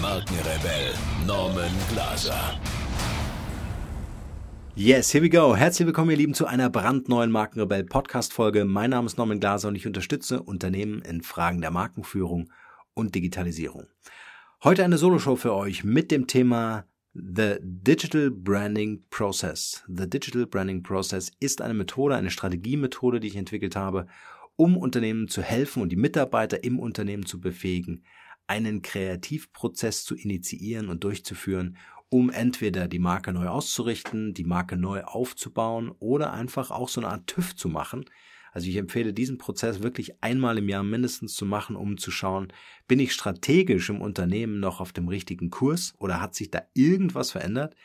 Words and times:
Markenrebell 0.00 0.94
Norman 1.26 1.70
Glaser. 1.92 2.58
Yes, 4.74 5.12
here 5.12 5.22
we 5.22 5.28
go. 5.28 5.54
Herzlich 5.54 5.84
willkommen, 5.84 6.10
ihr 6.10 6.16
Lieben, 6.16 6.32
zu 6.32 6.46
einer 6.46 6.70
brandneuen 6.70 7.30
Markenrebell 7.30 7.84
Podcast 7.84 8.32
Folge. 8.32 8.64
Mein 8.64 8.90
Name 8.90 9.04
ist 9.06 9.18
Norman 9.18 9.40
Glaser 9.40 9.68
und 9.68 9.74
ich 9.74 9.86
unterstütze 9.86 10.42
Unternehmen 10.42 11.02
in 11.02 11.20
Fragen 11.20 11.60
der 11.60 11.70
Markenführung 11.70 12.50
und 12.94 13.14
Digitalisierung. 13.14 13.88
Heute 14.64 14.84
eine 14.84 14.96
Soloshow 14.96 15.36
für 15.36 15.52
euch 15.52 15.84
mit 15.84 16.10
dem 16.10 16.26
Thema 16.26 16.86
The 17.12 17.56
Digital 17.60 18.30
Branding 18.30 19.04
Process. 19.10 19.84
The 19.86 20.08
Digital 20.08 20.46
Branding 20.46 20.82
Process 20.82 21.30
ist 21.40 21.60
eine 21.60 21.74
Methode, 21.74 22.16
eine 22.16 22.30
Strategiemethode, 22.30 23.20
die 23.20 23.28
ich 23.28 23.36
entwickelt 23.36 23.76
habe, 23.76 24.06
um 24.56 24.78
Unternehmen 24.78 25.28
zu 25.28 25.42
helfen 25.42 25.82
und 25.82 25.90
die 25.90 25.96
Mitarbeiter 25.96 26.64
im 26.64 26.78
Unternehmen 26.78 27.26
zu 27.26 27.38
befähigen, 27.38 28.02
einen 28.50 28.82
Kreativprozess 28.82 30.04
zu 30.04 30.16
initiieren 30.16 30.88
und 30.88 31.04
durchzuführen, 31.04 31.76
um 32.08 32.30
entweder 32.30 32.88
die 32.88 32.98
Marke 32.98 33.32
neu 33.32 33.46
auszurichten, 33.46 34.34
die 34.34 34.42
Marke 34.42 34.76
neu 34.76 35.04
aufzubauen 35.04 35.92
oder 36.00 36.32
einfach 36.32 36.72
auch 36.72 36.88
so 36.88 37.00
eine 37.00 37.10
Art 37.10 37.28
TÜV 37.28 37.54
zu 37.54 37.68
machen. 37.68 38.06
Also 38.52 38.66
ich 38.66 38.74
empfehle 38.74 39.14
diesen 39.14 39.38
Prozess 39.38 39.84
wirklich 39.84 40.20
einmal 40.20 40.58
im 40.58 40.68
Jahr 40.68 40.82
mindestens 40.82 41.34
zu 41.34 41.46
machen, 41.46 41.76
um 41.76 41.96
zu 41.96 42.10
schauen, 42.10 42.52
bin 42.88 42.98
ich 42.98 43.12
strategisch 43.12 43.88
im 43.88 44.00
Unternehmen 44.00 44.58
noch 44.58 44.80
auf 44.80 44.92
dem 44.92 45.06
richtigen 45.06 45.50
Kurs 45.50 45.94
oder 45.98 46.20
hat 46.20 46.34
sich 46.34 46.50
da 46.50 46.62
irgendwas 46.74 47.30
verändert? 47.30 47.76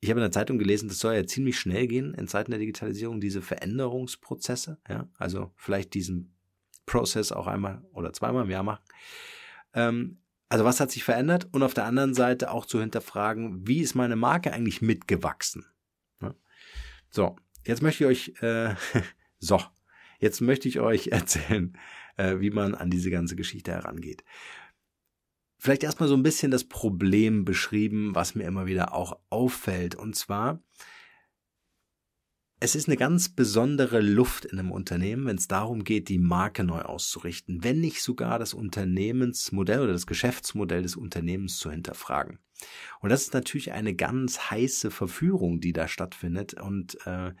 Ich 0.00 0.10
habe 0.10 0.18
in 0.18 0.24
der 0.24 0.32
Zeitung 0.32 0.58
gelesen, 0.58 0.88
das 0.88 0.98
soll 0.98 1.14
ja 1.14 1.24
ziemlich 1.24 1.56
schnell 1.56 1.86
gehen 1.86 2.14
in 2.14 2.26
Zeiten 2.26 2.50
der 2.50 2.58
Digitalisierung, 2.58 3.20
diese 3.20 3.42
Veränderungsprozesse, 3.42 4.78
ja, 4.88 5.08
also 5.18 5.52
vielleicht 5.54 5.94
diesen 5.94 6.34
Prozess 6.84 7.30
auch 7.30 7.46
einmal 7.46 7.84
oder 7.92 8.12
zweimal 8.12 8.42
im 8.42 8.50
Jahr 8.50 8.64
machen. 8.64 8.82
Ähm, 9.74 10.18
also 10.48 10.64
was 10.64 10.80
hat 10.80 10.90
sich 10.90 11.04
verändert? 11.04 11.48
Und 11.52 11.62
auf 11.62 11.74
der 11.74 11.84
anderen 11.84 12.14
Seite 12.14 12.50
auch 12.50 12.66
zu 12.66 12.80
hinterfragen, 12.80 13.66
wie 13.66 13.80
ist 13.80 13.94
meine 13.94 14.16
Marke 14.16 14.52
eigentlich 14.52 14.82
mitgewachsen? 14.82 15.66
So, 17.14 17.36
jetzt 17.64 17.80
möchte 17.80 18.02
ich 18.02 18.10
euch, 18.32 18.42
äh, 18.42 18.74
so, 19.38 19.60
jetzt 20.18 20.40
möchte 20.40 20.66
ich 20.66 20.80
euch 20.80 21.06
erzählen, 21.12 21.78
äh, 22.16 22.40
wie 22.40 22.50
man 22.50 22.74
an 22.74 22.90
diese 22.90 23.08
ganze 23.10 23.36
Geschichte 23.36 23.70
herangeht. 23.70 24.24
Vielleicht 25.56 25.84
erstmal 25.84 26.08
so 26.08 26.16
ein 26.16 26.24
bisschen 26.24 26.50
das 26.50 26.64
Problem 26.64 27.44
beschrieben, 27.44 28.16
was 28.16 28.34
mir 28.34 28.42
immer 28.44 28.66
wieder 28.66 28.92
auch 28.92 29.20
auffällt. 29.30 29.94
Und 29.94 30.16
zwar, 30.16 30.60
es 32.60 32.74
ist 32.74 32.88
eine 32.88 32.96
ganz 32.96 33.28
besondere 33.28 34.00
Luft 34.00 34.44
in 34.44 34.58
einem 34.58 34.72
Unternehmen, 34.72 35.26
wenn 35.26 35.36
es 35.36 35.48
darum 35.48 35.84
geht, 35.84 36.08
die 36.08 36.18
Marke 36.18 36.64
neu 36.64 36.80
auszurichten, 36.80 37.62
wenn 37.62 37.80
nicht 37.80 38.02
sogar 38.02 38.38
das 38.38 38.54
Unternehmensmodell 38.54 39.80
oder 39.80 39.92
das 39.92 40.06
Geschäftsmodell 40.06 40.82
des 40.82 40.96
Unternehmens 40.96 41.58
zu 41.58 41.70
hinterfragen. 41.70 42.38
Und 43.00 43.10
das 43.10 43.22
ist 43.22 43.34
natürlich 43.34 43.72
eine 43.72 43.94
ganz 43.94 44.50
heiße 44.50 44.90
Verführung, 44.90 45.60
die 45.60 45.72
da 45.72 45.88
stattfindet 45.88 46.54
und 46.54 46.94
äh, 47.06 47.32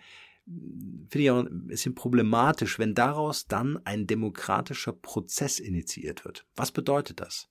finde 0.44 1.18
ich 1.24 1.30
auch 1.30 1.46
ein 1.46 1.68
bisschen 1.68 1.94
problematisch, 1.94 2.78
wenn 2.78 2.94
daraus 2.94 3.46
dann 3.46 3.78
ein 3.86 4.06
demokratischer 4.06 4.92
Prozess 4.92 5.58
initiiert 5.58 6.24
wird. 6.24 6.46
Was 6.54 6.70
bedeutet 6.70 7.20
das? 7.20 7.48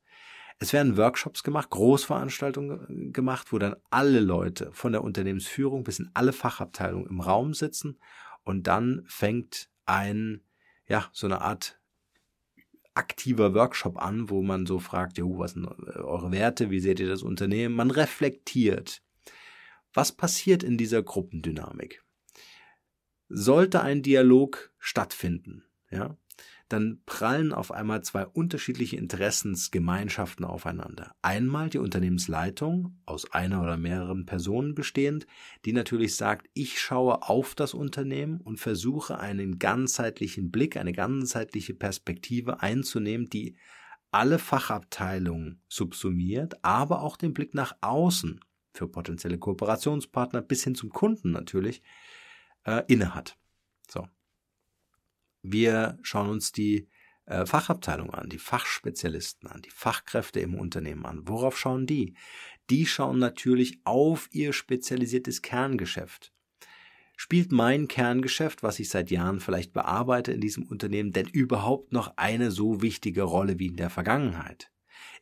Es 0.63 0.71
werden 0.71 0.95
Workshops 0.95 1.43
gemacht, 1.43 1.71
Großveranstaltungen 1.71 3.11
gemacht, 3.11 3.51
wo 3.51 3.57
dann 3.57 3.75
alle 3.89 4.21
Leute 4.21 4.71
von 4.71 4.93
der 4.93 5.03
Unternehmensführung 5.03 5.83
bis 5.83 5.99
in 5.99 6.09
alle 6.13 6.31
Fachabteilungen 6.31 7.09
im 7.09 7.19
Raum 7.19 7.53
sitzen 7.53 7.99
und 8.45 8.65
dann 8.65 9.03
fängt 9.05 9.67
ein, 9.85 10.39
ja, 10.87 11.09
so 11.11 11.27
eine 11.27 11.41
Art 11.41 11.81
aktiver 12.93 13.53
Workshop 13.53 14.01
an, 14.01 14.29
wo 14.29 14.41
man 14.41 14.65
so 14.65 14.79
fragt, 14.79 15.17
ja, 15.17 15.25
was 15.25 15.51
sind 15.51 15.65
eure 15.65 16.31
Werte, 16.31 16.69
wie 16.69 16.79
seht 16.79 17.01
ihr 17.01 17.09
das 17.09 17.23
Unternehmen? 17.23 17.75
Man 17.75 17.91
reflektiert. 17.91 19.01
Was 19.93 20.13
passiert 20.13 20.63
in 20.63 20.77
dieser 20.77 21.03
Gruppendynamik? 21.03 22.05
Sollte 23.27 23.81
ein 23.81 24.01
Dialog 24.01 24.71
stattfinden, 24.79 25.65
ja, 25.91 26.15
dann 26.73 27.01
prallen 27.05 27.53
auf 27.53 27.71
einmal 27.71 28.03
zwei 28.03 28.25
unterschiedliche 28.25 28.97
Interessensgemeinschaften 28.97 30.43
aufeinander. 30.43 31.15
Einmal 31.21 31.69
die 31.69 31.77
Unternehmensleitung, 31.77 32.99
aus 33.05 33.31
einer 33.31 33.61
oder 33.61 33.77
mehreren 33.77 34.25
Personen 34.25 34.75
bestehend, 34.75 35.27
die 35.65 35.73
natürlich 35.73 36.15
sagt, 36.15 36.49
ich 36.53 36.81
schaue 36.81 37.23
auf 37.23 37.55
das 37.55 37.73
Unternehmen 37.73 38.41
und 38.41 38.59
versuche 38.59 39.19
einen 39.19 39.59
ganzheitlichen 39.59 40.51
Blick, 40.51 40.75
eine 40.75 40.93
ganzheitliche 40.93 41.73
Perspektive 41.73 42.61
einzunehmen, 42.61 43.29
die 43.29 43.55
alle 44.11 44.39
Fachabteilungen 44.39 45.61
subsumiert, 45.67 46.63
aber 46.63 47.01
auch 47.01 47.17
den 47.17 47.33
Blick 47.33 47.53
nach 47.53 47.75
außen 47.81 48.39
für 48.73 48.87
potenzielle 48.87 49.37
Kooperationspartner 49.37 50.41
bis 50.41 50.63
hin 50.63 50.75
zum 50.75 50.89
Kunden 50.89 51.31
natürlich 51.31 51.81
äh, 52.65 52.83
innehat. 52.87 53.37
So. 53.89 54.07
Wir 55.43 55.99
schauen 56.01 56.29
uns 56.29 56.51
die 56.51 56.87
äh, 57.25 57.45
Fachabteilung 57.45 58.13
an, 58.13 58.29
die 58.29 58.39
Fachspezialisten 58.39 59.47
an, 59.47 59.61
die 59.61 59.69
Fachkräfte 59.69 60.39
im 60.39 60.55
Unternehmen 60.55 61.05
an. 61.05 61.27
Worauf 61.27 61.57
schauen 61.57 61.85
die? 61.85 62.15
Die 62.69 62.85
schauen 62.85 63.19
natürlich 63.19 63.81
auf 63.83 64.29
ihr 64.31 64.53
spezialisiertes 64.53 65.41
Kerngeschäft. 65.41 66.33
Spielt 67.15 67.51
mein 67.51 67.87
Kerngeschäft, 67.87 68.63
was 68.63 68.79
ich 68.79 68.89
seit 68.89 69.11
Jahren 69.11 69.39
vielleicht 69.39 69.73
bearbeite 69.73 70.31
in 70.31 70.41
diesem 70.41 70.63
Unternehmen, 70.63 71.11
denn 71.11 71.27
überhaupt 71.27 71.93
noch 71.93 72.13
eine 72.17 72.49
so 72.49 72.81
wichtige 72.81 73.23
Rolle 73.23 73.59
wie 73.59 73.67
in 73.67 73.77
der 73.77 73.89
Vergangenheit? 73.89 74.71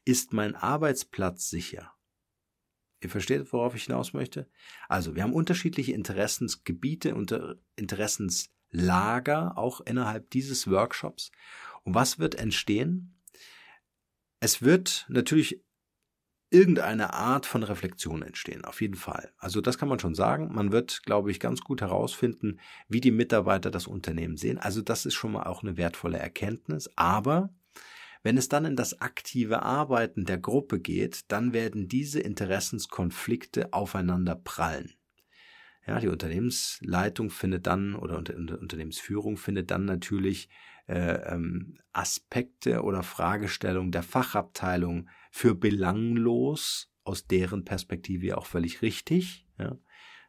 Ist 0.05 0.33
mein 0.33 0.55
Arbeitsplatz 0.55 1.49
sicher? 1.49 1.93
Ihr 3.03 3.09
versteht, 3.09 3.51
worauf 3.51 3.75
ich 3.75 3.85
hinaus 3.85 4.13
möchte? 4.13 4.47
Also, 4.87 5.15
wir 5.15 5.23
haben 5.23 5.33
unterschiedliche 5.33 5.91
Interessensgebiete, 5.91 7.15
unter 7.15 7.57
Interessens 7.75 8.51
Lager 8.71 9.57
auch 9.57 9.81
innerhalb 9.81 10.29
dieses 10.31 10.69
Workshops. 10.69 11.31
Und 11.83 11.95
was 11.95 12.19
wird 12.19 12.35
entstehen? 12.35 13.21
Es 14.39 14.61
wird 14.61 15.05
natürlich 15.09 15.61
irgendeine 16.49 17.13
Art 17.13 17.45
von 17.45 17.63
Reflexion 17.63 18.21
entstehen, 18.21 18.65
auf 18.65 18.81
jeden 18.81 18.95
Fall. 18.95 19.31
Also 19.37 19.61
das 19.61 19.77
kann 19.77 19.87
man 19.87 19.99
schon 19.99 20.15
sagen. 20.15 20.53
Man 20.53 20.71
wird, 20.71 21.03
glaube 21.03 21.31
ich, 21.31 21.39
ganz 21.39 21.61
gut 21.61 21.81
herausfinden, 21.81 22.59
wie 22.89 23.01
die 23.01 23.11
Mitarbeiter 23.11 23.71
das 23.71 23.87
Unternehmen 23.87 24.35
sehen. 24.35 24.57
Also 24.57 24.81
das 24.81 25.05
ist 25.05 25.13
schon 25.13 25.31
mal 25.31 25.43
auch 25.43 25.63
eine 25.63 25.77
wertvolle 25.77 26.19
Erkenntnis. 26.19 26.89
Aber 26.97 27.53
wenn 28.21 28.37
es 28.37 28.49
dann 28.49 28.65
in 28.65 28.75
das 28.75 28.99
aktive 29.01 29.63
Arbeiten 29.63 30.25
der 30.25 30.37
Gruppe 30.37 30.79
geht, 30.79 31.31
dann 31.31 31.53
werden 31.53 31.87
diese 31.87 32.19
Interessenskonflikte 32.19 33.71
aufeinander 33.73 34.35
prallen. 34.35 34.93
Ja, 35.87 35.99
die 35.99 36.09
Unternehmensleitung 36.09 37.31
findet 37.31 37.65
dann 37.65 37.95
oder 37.95 38.17
Unter 38.17 38.35
Unternehmensführung 38.59 39.37
findet 39.37 39.71
dann 39.71 39.85
natürlich 39.85 40.47
äh, 40.87 41.33
ähm, 41.33 41.79
Aspekte 41.91 42.83
oder 42.83 43.01
Fragestellungen 43.01 43.91
der 43.91 44.03
Fachabteilung 44.03 45.09
für 45.31 45.55
belanglos, 45.55 46.91
aus 47.03 47.25
deren 47.25 47.65
Perspektive 47.65 48.37
auch 48.37 48.45
völlig 48.45 48.81
richtig, 48.81 49.47
ja, 49.57 49.71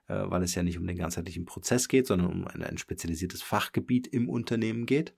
äh, 0.08 0.30
weil 0.30 0.42
es 0.42 0.54
ja 0.54 0.62
nicht 0.62 0.78
um 0.78 0.86
den 0.86 0.96
ganzheitlichen 0.96 1.44
Prozess 1.44 1.88
geht, 1.88 2.06
sondern 2.06 2.28
um 2.28 2.48
ein, 2.48 2.62
ein 2.62 2.78
spezialisiertes 2.78 3.42
Fachgebiet 3.42 4.06
im 4.06 4.28
Unternehmen 4.28 4.86
geht. 4.86 5.14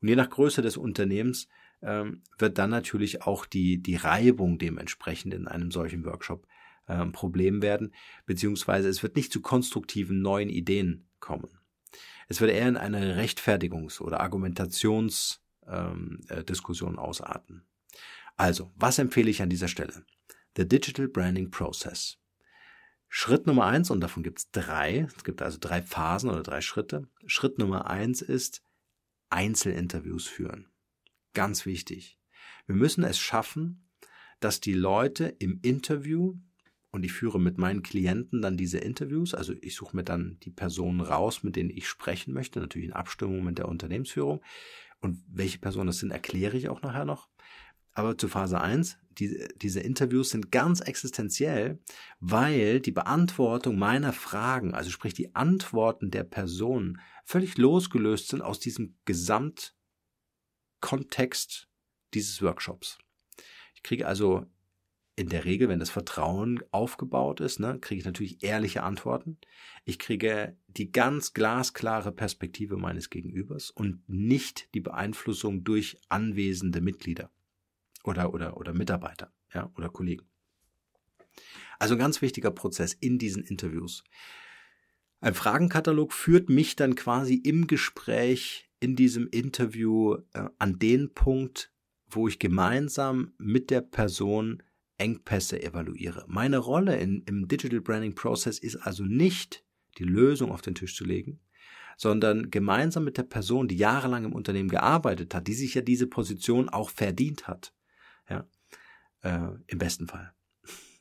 Und 0.00 0.08
je 0.08 0.16
nach 0.16 0.30
Größe 0.30 0.62
des 0.62 0.76
Unternehmens 0.76 1.48
ähm, 1.82 2.22
wird 2.38 2.58
dann 2.58 2.70
natürlich 2.70 3.22
auch 3.22 3.46
die, 3.46 3.82
die 3.82 3.96
Reibung 3.96 4.58
dementsprechend 4.58 5.34
in 5.34 5.46
einem 5.46 5.70
solchen 5.70 6.04
Workshop 6.04 6.46
äh, 6.92 7.06
Problem 7.06 7.62
werden, 7.62 7.94
beziehungsweise 8.26 8.88
es 8.88 9.02
wird 9.02 9.16
nicht 9.16 9.32
zu 9.32 9.40
konstruktiven 9.40 10.20
neuen 10.20 10.48
Ideen 10.48 11.08
kommen. 11.20 11.58
Es 12.28 12.40
wird 12.40 12.50
eher 12.50 12.68
in 12.68 12.76
eine 12.76 13.20
Rechtfertigungs- 13.20 14.00
oder 14.00 14.20
Argumentationsdiskussion 14.20 16.92
ähm, 16.92 16.98
äh, 16.98 17.00
ausarten. 17.00 17.64
Also, 18.36 18.72
was 18.76 18.98
empfehle 18.98 19.30
ich 19.30 19.42
an 19.42 19.50
dieser 19.50 19.68
Stelle? 19.68 20.04
The 20.56 20.66
Digital 20.66 21.08
Branding 21.08 21.50
Process. 21.50 22.18
Schritt 23.08 23.46
Nummer 23.46 23.66
eins, 23.66 23.90
und 23.90 24.00
davon 24.00 24.22
gibt 24.22 24.38
es 24.38 24.50
drei, 24.50 25.06
es 25.14 25.24
gibt 25.24 25.42
also 25.42 25.58
drei 25.60 25.82
Phasen 25.82 26.30
oder 26.30 26.42
drei 26.42 26.62
Schritte. 26.62 27.08
Schritt 27.26 27.58
Nummer 27.58 27.90
eins 27.90 28.22
ist 28.22 28.62
Einzelinterviews 29.28 30.26
führen. 30.26 30.70
Ganz 31.34 31.66
wichtig. 31.66 32.18
Wir 32.66 32.74
müssen 32.74 33.04
es 33.04 33.18
schaffen, 33.18 33.90
dass 34.40 34.60
die 34.60 34.74
Leute 34.74 35.26
im 35.38 35.60
Interview 35.62 36.36
und 36.92 37.04
ich 37.04 37.12
führe 37.12 37.40
mit 37.40 37.58
meinen 37.58 37.82
Klienten 37.82 38.42
dann 38.42 38.58
diese 38.58 38.78
Interviews. 38.78 39.34
Also 39.34 39.54
ich 39.62 39.74
suche 39.74 39.96
mir 39.96 40.04
dann 40.04 40.38
die 40.42 40.50
Personen 40.50 41.00
raus, 41.00 41.42
mit 41.42 41.56
denen 41.56 41.70
ich 41.70 41.88
sprechen 41.88 42.34
möchte, 42.34 42.60
natürlich 42.60 42.88
in 42.88 42.92
Abstimmung 42.92 43.42
mit 43.42 43.56
der 43.58 43.68
Unternehmensführung. 43.68 44.42
Und 45.00 45.24
welche 45.26 45.58
Personen 45.58 45.86
das 45.88 45.98
sind, 45.98 46.10
erkläre 46.10 46.56
ich 46.56 46.68
auch 46.68 46.82
nachher 46.82 47.06
noch. 47.06 47.28
Aber 47.94 48.16
zu 48.16 48.28
Phase 48.28 48.60
1, 48.60 48.98
die, 49.10 49.48
diese 49.56 49.80
Interviews 49.80 50.30
sind 50.30 50.52
ganz 50.52 50.80
existenziell, 50.80 51.80
weil 52.20 52.80
die 52.80 52.92
Beantwortung 52.92 53.78
meiner 53.78 54.12
Fragen, 54.12 54.74
also 54.74 54.90
sprich 54.90 55.14
die 55.14 55.34
Antworten 55.34 56.10
der 56.10 56.24
Personen, 56.24 57.00
völlig 57.24 57.56
losgelöst 57.58 58.28
sind 58.28 58.42
aus 58.42 58.60
diesem 58.60 58.96
Gesamtkontext 59.06 61.68
dieses 62.14 62.42
Workshops. 62.42 62.98
Ich 63.74 63.82
kriege 63.82 64.06
also 64.06 64.46
in 65.14 65.28
der 65.28 65.44
Regel, 65.44 65.68
wenn 65.68 65.78
das 65.78 65.90
Vertrauen 65.90 66.62
aufgebaut 66.70 67.40
ist, 67.40 67.60
ne, 67.60 67.78
kriege 67.80 67.98
ich 67.98 68.04
natürlich 68.04 68.42
ehrliche 68.42 68.82
Antworten. 68.82 69.38
Ich 69.84 69.98
kriege 69.98 70.56
die 70.68 70.90
ganz 70.90 71.34
glasklare 71.34 72.12
Perspektive 72.12 72.76
meines 72.76 73.10
Gegenübers 73.10 73.70
und 73.70 74.02
nicht 74.08 74.74
die 74.74 74.80
Beeinflussung 74.80 75.64
durch 75.64 75.98
anwesende 76.08 76.80
Mitglieder 76.80 77.30
oder, 78.04 78.32
oder, 78.32 78.56
oder 78.56 78.72
Mitarbeiter, 78.72 79.32
ja, 79.52 79.70
oder 79.76 79.90
Kollegen. 79.90 80.26
Also 81.78 81.94
ein 81.94 81.98
ganz 81.98 82.22
wichtiger 82.22 82.50
Prozess 82.50 82.94
in 82.94 83.18
diesen 83.18 83.42
Interviews. 83.42 84.04
Ein 85.20 85.34
Fragenkatalog 85.34 86.12
führt 86.12 86.48
mich 86.48 86.74
dann 86.74 86.94
quasi 86.94 87.34
im 87.34 87.66
Gespräch 87.66 88.70
in 88.80 88.96
diesem 88.96 89.28
Interview 89.28 90.16
äh, 90.32 90.48
an 90.58 90.78
den 90.78 91.12
Punkt, 91.12 91.70
wo 92.08 92.28
ich 92.28 92.38
gemeinsam 92.38 93.32
mit 93.38 93.70
der 93.70 93.82
Person 93.82 94.62
Engpässe 95.02 95.60
evaluiere. 95.60 96.24
Meine 96.28 96.58
Rolle 96.58 96.96
in, 96.96 97.24
im 97.26 97.48
Digital 97.48 97.80
Branding 97.80 98.14
Process 98.14 98.60
ist 98.60 98.76
also 98.76 99.04
nicht, 99.04 99.64
die 99.98 100.04
Lösung 100.04 100.52
auf 100.52 100.62
den 100.62 100.76
Tisch 100.76 100.96
zu 100.96 101.04
legen, 101.04 101.40
sondern 101.96 102.52
gemeinsam 102.52 103.02
mit 103.02 103.18
der 103.18 103.24
Person, 103.24 103.66
die 103.66 103.76
jahrelang 103.76 104.24
im 104.24 104.32
Unternehmen 104.32 104.68
gearbeitet 104.68 105.34
hat, 105.34 105.48
die 105.48 105.54
sich 105.54 105.74
ja 105.74 105.82
diese 105.82 106.06
Position 106.06 106.68
auch 106.68 106.88
verdient 106.88 107.48
hat, 107.48 107.74
ja, 108.30 108.46
äh, 109.22 109.48
im 109.66 109.78
besten 109.78 110.06
Fall. 110.06 110.32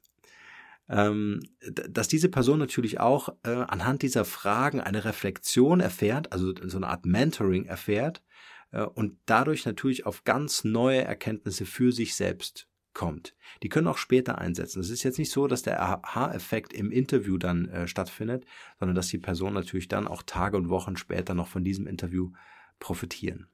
ähm, 0.90 1.40
dass 1.70 2.08
diese 2.08 2.30
Person 2.30 2.58
natürlich 2.58 3.00
auch 3.00 3.30
äh, 3.44 3.52
anhand 3.52 4.02
dieser 4.02 4.26
Fragen 4.26 4.82
eine 4.82 5.06
Reflexion 5.06 5.80
erfährt, 5.80 6.32
also 6.34 6.56
so 6.64 6.78
eine 6.78 6.88
Art 6.88 7.06
Mentoring 7.06 7.66
erfährt 7.66 8.24
äh, 8.72 8.82
und 8.82 9.20
dadurch 9.28 9.68
natürlich 9.68 10.08
auf 10.08 10.24
ganz 10.24 10.64
neue 10.64 11.04
Erkenntnisse 11.04 11.68
für 11.68 11.92
sich 11.92 12.16
selbst 12.16 12.68
kommt. 12.94 13.36
Die 13.64 13.70
können 13.70 13.88
auch 13.88 13.98
später 13.98 14.38
einsetzen. 14.38 14.80
Es 14.80 14.90
ist 14.90 15.04
jetzt 15.04 15.20
nicht 15.20 15.32
so, 15.32 15.48
dass 15.48 15.62
der 15.62 15.82
Aha-Effekt 15.82 16.74
im 16.74 16.92
Interview 16.92 17.38
dann 17.38 17.70
äh, 17.70 17.88
stattfindet, 17.88 18.46
sondern 18.80 18.96
dass 18.96 19.08
die 19.08 19.18
Person 19.18 19.54
natürlich 19.54 19.88
dann 19.88 20.08
auch 20.08 20.24
Tage 20.24 20.58
und 20.58 20.70
Wochen 20.70 20.98
später 20.98 21.34
noch 21.34 21.48
von 21.48 21.64
diesem 21.64 21.88
Interview 21.88 22.32
profitieren. 22.80 23.48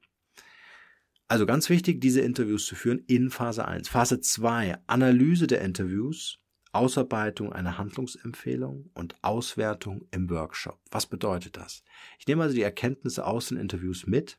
Also 1.28 1.44
ganz 1.44 1.68
wichtig, 1.68 2.00
diese 2.00 2.22
Interviews 2.22 2.64
zu 2.64 2.74
führen 2.74 3.04
in 3.06 3.30
Phase 3.30 3.66
1. 3.66 3.88
Phase 3.88 4.20
2, 4.20 4.78
Analyse 4.86 5.46
der 5.46 5.60
Interviews, 5.60 6.40
Ausarbeitung 6.72 7.52
einer 7.52 7.76
Handlungsempfehlung 7.76 8.90
und 8.94 9.16
Auswertung 9.22 10.06
im 10.10 10.30
Workshop. 10.30 10.80
Was 10.90 11.06
bedeutet 11.06 11.56
das? 11.56 11.84
Ich 12.18 12.26
nehme 12.26 12.42
also 12.42 12.54
die 12.54 12.62
Erkenntnisse 12.62 13.26
aus 13.26 13.48
den 13.48 13.58
Interviews 13.58 14.06
mit 14.06 14.38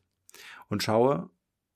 und 0.68 0.82
schaue, 0.82 1.30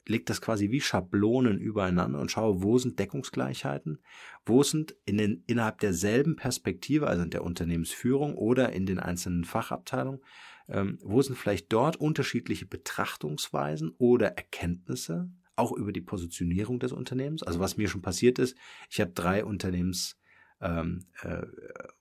legt 0.07 0.31
das 0.31 0.41
quasi 0.41 0.71
wie 0.71 0.81
Schablonen 0.81 1.59
übereinander 1.59 2.21
und 2.21 2.31
schaue, 2.31 2.63
wo 2.63 2.79
sind 2.79 2.99
Deckungsgleichheiten, 2.99 4.01
wo 4.45 4.63
sind 4.63 4.95
in 5.07 5.19
den, 5.19 5.45
innerhalb 5.47 5.81
derselben 5.81 6.37
Perspektive, 6.37 7.07
also 7.07 7.23
in 7.23 7.31
der 7.31 7.45
Unternehmensführung 7.45 8.35
oder 8.35 8.73
in 8.73 8.87
den 8.87 8.99
einzelnen 8.99 9.45
Fachabteilungen, 9.45 10.21
ähm, 10.69 10.99
wo 11.03 11.23
sind 11.23 11.37
vielleicht 11.37 11.73
dort 11.73 11.97
unterschiedliche 11.97 12.67
Betrachtungsweisen 12.67 13.95
oder 13.99 14.29
Erkenntnisse, 14.29 15.31
auch 15.57 15.73
über 15.73 15.93
die 15.93 16.01
Positionierung 16.01 16.81
des 16.81 16.93
Unternehmens. 16.93 17.43
Also 17.43 17.61
was 17.61 17.77
mir 17.77 17.89
schon 17.89 18.03
passiert 18.03 18.39
ist, 18.39 18.57
ich 18.91 19.01
habe 19.01 19.13
drei 19.13 19.45
Unternehmens 19.45 20.19
ähm, 20.61 21.05
äh, 21.23 21.43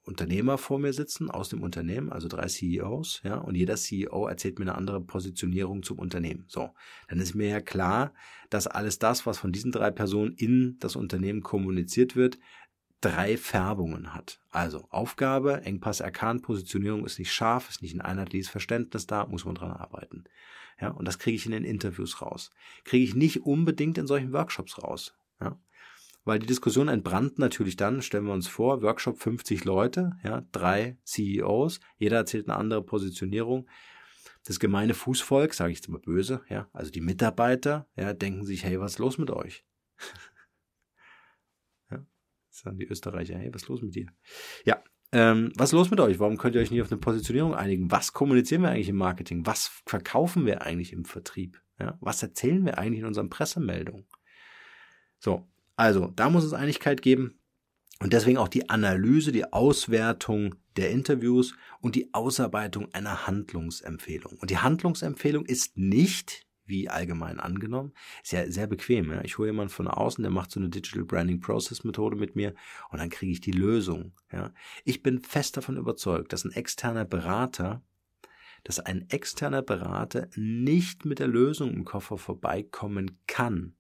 Unternehmer 0.03 0.57
vor 0.57 0.79
mir 0.79 0.93
sitzen 0.93 1.29
aus 1.29 1.49
dem 1.49 1.63
Unternehmen, 1.63 2.11
also 2.11 2.27
drei 2.27 2.47
CEOs, 2.47 3.21
ja, 3.23 3.37
und 3.37 3.55
jeder 3.55 3.75
CEO 3.75 4.27
erzählt 4.27 4.59
mir 4.59 4.65
eine 4.65 4.75
andere 4.75 5.01
Positionierung 5.01 5.83
zum 5.83 5.99
Unternehmen. 5.99 6.45
So, 6.47 6.71
dann 7.07 7.19
ist 7.19 7.35
mir 7.35 7.49
ja 7.49 7.61
klar, 7.61 8.13
dass 8.49 8.67
alles 8.67 8.99
das, 8.99 9.25
was 9.25 9.37
von 9.37 9.51
diesen 9.51 9.71
drei 9.71 9.91
Personen 9.91 10.33
in 10.33 10.77
das 10.79 10.95
Unternehmen 10.95 11.41
kommuniziert 11.41 12.15
wird, 12.15 12.37
drei 13.01 13.37
Färbungen 13.37 14.13
hat. 14.13 14.39
Also 14.49 14.87
Aufgabe, 14.89 15.61
Engpass 15.63 15.99
erkannt, 15.99 16.43
Positionierung 16.43 17.05
ist 17.05 17.19
nicht 17.19 17.33
scharf, 17.33 17.69
ist 17.69 17.81
nicht 17.81 17.95
ein 17.95 18.01
einheitliches 18.01 18.49
Verständnis 18.49 19.07
da, 19.07 19.25
muss 19.25 19.45
man 19.45 19.55
dran 19.55 19.71
arbeiten. 19.71 20.23
Ja, 20.79 20.89
und 20.89 21.07
das 21.07 21.19
kriege 21.19 21.35
ich 21.35 21.45
in 21.45 21.51
den 21.51 21.65
Interviews 21.65 22.21
raus. 22.21 22.49
Kriege 22.83 23.03
ich 23.03 23.15
nicht 23.15 23.41
unbedingt 23.45 23.97
in 23.97 24.07
solchen 24.07 24.31
Workshops 24.31 24.81
raus. 24.81 25.15
Ja 25.41 25.57
weil 26.25 26.39
die 26.39 26.47
Diskussion 26.47 26.87
entbrannt 26.87 27.39
natürlich 27.39 27.75
dann, 27.75 28.01
stellen 28.01 28.25
wir 28.25 28.33
uns 28.33 28.47
vor, 28.47 28.81
Workshop 28.81 29.19
50 29.19 29.65
Leute, 29.65 30.11
ja, 30.23 30.45
drei 30.51 30.97
CEOs, 31.03 31.79
jeder 31.97 32.17
erzählt 32.17 32.47
eine 32.47 32.57
andere 32.57 32.83
Positionierung. 32.83 33.67
Das 34.45 34.59
gemeine 34.59 34.93
Fußvolk, 34.93 35.53
sage 35.53 35.71
ich 35.71 35.77
jetzt 35.77 35.87
mal 35.87 35.99
böse, 35.99 36.41
ja, 36.49 36.69
also 36.73 36.91
die 36.91 37.01
Mitarbeiter, 37.01 37.87
ja, 37.95 38.13
denken 38.13 38.45
sich, 38.45 38.63
hey, 38.63 38.79
was 38.79 38.93
ist 38.93 38.99
los 38.99 39.17
mit 39.17 39.31
euch? 39.31 39.65
ja, 41.91 42.05
sagen 42.49 42.77
die 42.77 42.87
Österreicher, 42.87 43.37
hey, 43.37 43.53
was 43.53 43.63
ist 43.63 43.69
los 43.69 43.81
mit 43.81 43.95
dir? 43.95 44.07
Ja, 44.65 44.83
ähm, 45.13 45.51
was 45.55 45.69
ist 45.69 45.73
los 45.73 45.91
mit 45.91 45.99
euch? 45.99 46.19
Warum 46.19 46.37
könnt 46.37 46.55
ihr 46.55 46.61
euch 46.61 46.71
nicht 46.71 46.81
auf 46.81 46.91
eine 46.91 46.99
Positionierung 46.99 47.53
einigen? 47.53 47.91
Was 47.91 48.13
kommunizieren 48.13 48.63
wir 48.63 48.69
eigentlich 48.69 48.89
im 48.89 48.95
Marketing? 48.97 49.45
Was 49.45 49.67
verkaufen 49.85 50.45
wir 50.45 50.63
eigentlich 50.63 50.91
im 50.91 51.05
Vertrieb? 51.05 51.61
Ja, 51.79 51.97
was 52.01 52.23
erzählen 52.23 52.65
wir 52.65 52.77
eigentlich 52.77 53.01
in 53.01 53.05
unseren 53.05 53.29
Pressemeldungen? 53.29 54.07
So, 55.19 55.47
also, 55.75 56.07
da 56.15 56.29
muss 56.29 56.43
es 56.43 56.53
Einigkeit 56.53 57.01
geben. 57.01 57.39
Und 57.99 58.13
deswegen 58.13 58.37
auch 58.37 58.49
die 58.49 58.69
Analyse, 58.69 59.31
die 59.31 59.53
Auswertung 59.53 60.55
der 60.75 60.91
Interviews 60.91 61.55
und 61.79 61.95
die 61.95 62.13
Ausarbeitung 62.13 62.93
einer 62.93 63.27
Handlungsempfehlung. 63.27 64.37
Und 64.39 64.49
die 64.49 64.57
Handlungsempfehlung 64.57 65.45
ist 65.45 65.77
nicht, 65.77 66.45
wie 66.65 66.89
allgemein 66.89 67.39
angenommen, 67.39 67.93
sehr, 68.23 68.51
sehr 68.51 68.67
bequem. 68.67 69.11
Ja. 69.11 69.21
Ich 69.23 69.37
hole 69.37 69.49
jemanden 69.49 69.73
von 69.73 69.87
außen, 69.87 70.21
der 70.21 70.31
macht 70.31 70.51
so 70.51 70.59
eine 70.59 70.69
Digital 70.69 71.05
Branding 71.05 71.39
Process 71.39 71.83
Methode 71.83 72.15
mit 72.15 72.35
mir 72.35 72.53
und 72.89 72.99
dann 72.99 73.09
kriege 73.09 73.31
ich 73.31 73.41
die 73.41 73.51
Lösung. 73.51 74.13
Ja. 74.31 74.51
Ich 74.83 75.03
bin 75.03 75.21
fest 75.21 75.57
davon 75.57 75.77
überzeugt, 75.77 76.33
dass 76.33 76.45
ein 76.45 76.51
externer 76.51 77.05
Berater, 77.05 77.83
dass 78.63 78.79
ein 78.79 79.09
externer 79.09 79.61
Berater 79.61 80.29
nicht 80.35 81.05
mit 81.05 81.19
der 81.19 81.27
Lösung 81.27 81.71
im 81.71 81.85
Koffer 81.85 82.17
vorbeikommen 82.17 83.19
kann. 83.27 83.75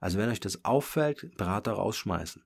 Also 0.00 0.18
wenn 0.18 0.30
euch 0.30 0.40
das 0.40 0.64
auffällt, 0.64 1.36
Berater 1.36 1.72
rausschmeißen. 1.72 2.44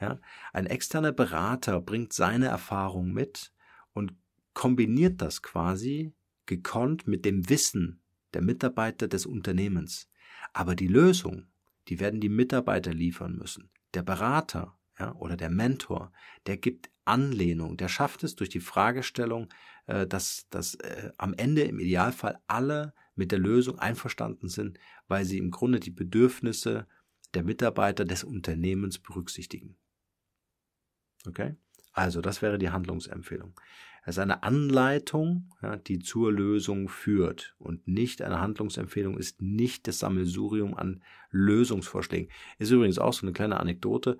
Ja? 0.00 0.18
Ein 0.52 0.66
externer 0.66 1.12
Berater 1.12 1.80
bringt 1.80 2.12
seine 2.12 2.46
Erfahrung 2.46 3.12
mit 3.12 3.52
und 3.92 4.14
kombiniert 4.54 5.20
das 5.20 5.42
quasi 5.42 6.14
gekonnt 6.46 7.06
mit 7.06 7.24
dem 7.24 7.48
Wissen 7.48 8.00
der 8.34 8.42
Mitarbeiter 8.42 9.08
des 9.08 9.26
Unternehmens. 9.26 10.08
Aber 10.52 10.74
die 10.74 10.88
Lösung, 10.88 11.46
die 11.88 12.00
werden 12.00 12.20
die 12.20 12.28
Mitarbeiter 12.28 12.92
liefern 12.92 13.36
müssen. 13.36 13.70
Der 13.94 14.02
Berater 14.02 14.76
ja, 15.00 15.14
oder 15.16 15.36
der 15.36 15.50
Mentor, 15.50 16.12
der 16.46 16.58
gibt 16.58 16.90
Anlehnung, 17.06 17.76
der 17.76 17.88
schafft 17.88 18.22
es 18.22 18.36
durch 18.36 18.50
die 18.50 18.60
Fragestellung, 18.60 19.48
äh, 19.86 20.06
dass, 20.06 20.46
dass 20.50 20.74
äh, 20.76 21.10
am 21.16 21.34
Ende 21.34 21.62
im 21.62 21.80
Idealfall 21.80 22.38
alle 22.46 22.92
mit 23.16 23.32
der 23.32 23.38
Lösung 23.38 23.78
einverstanden 23.78 24.48
sind, 24.48 24.78
weil 25.08 25.24
sie 25.24 25.38
im 25.38 25.50
Grunde 25.50 25.80
die 25.80 25.90
Bedürfnisse 25.90 26.86
der 27.34 27.42
Mitarbeiter 27.42 28.04
des 28.04 28.22
Unternehmens 28.22 28.98
berücksichtigen. 28.98 29.76
Okay? 31.26 31.56
Also, 31.92 32.20
das 32.20 32.42
wäre 32.42 32.58
die 32.58 32.70
Handlungsempfehlung. 32.70 33.54
Es 34.02 34.16
ist 34.16 34.22
eine 34.22 34.42
Anleitung, 34.42 35.52
ja, 35.60 35.76
die 35.76 35.98
zur 35.98 36.32
Lösung 36.32 36.88
führt 36.88 37.54
und 37.58 37.86
nicht 37.86 38.22
eine 38.22 38.40
Handlungsempfehlung 38.40 39.18
ist 39.18 39.42
nicht 39.42 39.86
das 39.86 39.98
Sammelsurium 39.98 40.74
an 40.74 41.02
Lösungsvorschlägen. 41.30 42.30
Ist 42.58 42.70
übrigens 42.70 42.98
auch 42.98 43.12
so 43.12 43.26
eine 43.26 43.32
kleine 43.32 43.60
Anekdote. 43.60 44.18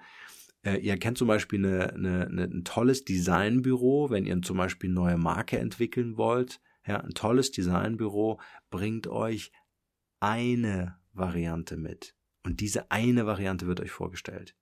Äh, 0.63 0.79
ihr 0.79 0.99
kennt 0.99 1.19
zum 1.19 1.29
Beispiel 1.29 1.65
eine, 1.65 1.93
eine, 1.95 2.45
ein 2.45 2.65
tolles 2.65 3.05
Designbüro, 3.05 4.11
wenn 4.11 4.27
ihr 4.27 4.41
zum 4.43 4.57
Beispiel 4.57 4.91
eine 4.91 5.01
neue 5.01 5.19
Marke 5.19 5.59
entwickeln 5.59 6.17
wollt. 6.17 6.61
Ja, 6.87 6.99
ein 6.99 7.11
tolles 7.11 7.53
Designbüro 7.53 8.41
bringt 8.71 9.07
euch 9.07 9.53
eine 10.21 10.99
Variante 11.13 11.77
mit. 11.77 12.15
Und 12.45 12.61
diese 12.61 12.91
eine 12.91 13.27
Variante 13.27 13.67
wird 13.67 13.81
euch 13.81 13.91
vorgestellt. 13.91 14.57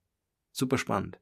Super 0.51 0.77
spannend. 0.77 1.21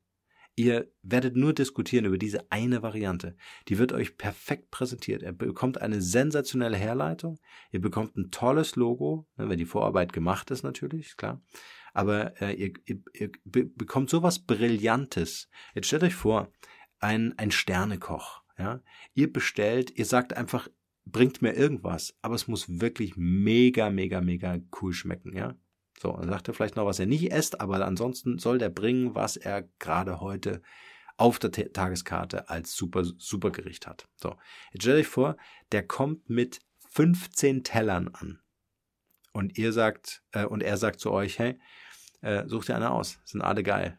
Ihr 0.60 0.92
werdet 1.04 1.36
nur 1.36 1.54
diskutieren 1.54 2.06
über 2.06 2.18
diese 2.18 2.52
eine 2.52 2.82
Variante. 2.82 3.38
Die 3.68 3.78
wird 3.78 3.94
euch 3.94 4.18
perfekt 4.18 4.72
präsentiert. 4.72 5.22
Ihr 5.22 5.32
bekommt 5.32 5.80
eine 5.80 6.02
sensationelle 6.02 6.78
Herleitung. 6.78 7.40
Ihr 7.72 7.80
bekommt 7.80 8.16
ein 8.18 8.32
tolles 8.32 8.76
Logo, 8.76 9.28
ne, 9.38 9.50
wenn 9.50 9.60
die 9.60 9.66
Vorarbeit 9.66 10.14
gemacht 10.14 10.50
ist 10.50 10.64
natürlich, 10.64 11.16
klar. 11.16 11.44
Aber 11.98 12.40
äh, 12.40 12.54
ihr, 12.54 12.74
ihr, 12.86 13.02
ihr 13.14 13.32
bekommt 13.50 14.12
sowas 14.12 14.38
Brillantes. 14.38 15.50
Jetzt 15.74 15.88
stellt 15.88 16.04
euch 16.04 16.14
vor, 16.14 16.52
ein, 17.00 17.34
ein 17.40 17.50
Sternekoch. 17.50 18.44
Ja? 18.60 18.84
Ihr 19.16 19.34
bestellt, 19.34 19.98
ihr 19.98 20.06
sagt 20.06 20.34
einfach, 20.34 20.70
bringt 21.06 21.42
mir 21.42 21.54
irgendwas, 21.54 22.16
aber 22.22 22.36
es 22.36 22.48
muss 22.48 22.80
wirklich 22.80 23.14
mega, 23.16 23.90
mega, 23.90 24.22
mega 24.22 24.60
cool 24.80 24.94
schmecken, 24.94 25.36
ja. 25.36 25.56
So, 26.00 26.12
dann 26.12 26.30
sagt 26.30 26.48
er 26.48 26.54
vielleicht 26.54 26.76
noch, 26.76 26.86
was 26.86 27.00
er 27.00 27.08
nicht 27.08 27.32
esst, 27.32 27.60
aber 27.62 27.84
ansonsten 27.84 28.38
soll 28.38 28.60
der 28.60 28.70
bringen, 28.70 29.16
was 29.16 29.36
er 29.36 29.68
gerade 29.80 30.22
heute 30.22 30.62
auf 31.16 31.40
der 31.40 31.52
Tageskarte 31.52 32.48
als 32.48 32.76
super, 32.76 33.06
super 33.06 33.50
Gericht 33.50 33.88
hat. 33.88 34.08
So, 34.18 34.36
jetzt 34.72 34.84
stellt 34.84 35.00
euch 35.00 35.08
vor, 35.08 35.36
der 35.72 35.82
kommt 35.82 36.30
mit 36.30 36.60
15 36.92 37.64
Tellern 37.64 38.10
an. 38.10 38.40
Und 39.34 39.58
ihr 39.58 39.74
sagt, 39.74 40.24
äh, 40.32 40.46
und 40.46 40.62
er 40.62 40.78
sagt 40.78 41.00
zu 41.00 41.12
euch, 41.12 41.40
hey, 41.40 41.60
äh, 42.22 42.48
such 42.48 42.66
dir 42.66 42.76
eine 42.76 42.92
aus, 42.92 43.20
sind 43.26 43.42
alle 43.42 43.64
geil. 43.64 43.98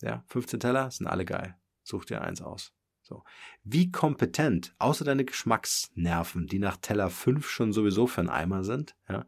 Ja, 0.00 0.22
15 0.26 0.60
Teller 0.60 0.90
sind 0.90 1.06
alle 1.06 1.24
geil. 1.24 1.56
Such 1.82 2.04
dir 2.04 2.22
eins 2.22 2.42
aus. 2.42 2.74
So. 3.02 3.22
Wie 3.62 3.92
kompetent, 3.92 4.74
außer 4.78 5.04
deine 5.04 5.24
Geschmacksnerven, 5.24 6.46
die 6.46 6.58
nach 6.58 6.78
Teller 6.78 7.10
5 7.10 7.48
schon 7.48 7.72
sowieso 7.72 8.06
für 8.06 8.22
einen 8.22 8.30
Eimer 8.30 8.64
sind, 8.64 8.96
ja, 9.08 9.26